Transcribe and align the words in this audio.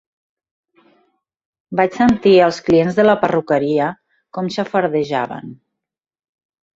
Vaig 1.79 1.97
sentir 1.99 2.33
els 2.45 2.59
clients 2.69 2.97
de 2.99 3.05
la 3.05 3.15
perruqueria 3.25 3.91
com 4.39 4.49
xafardejaven. 4.57 5.53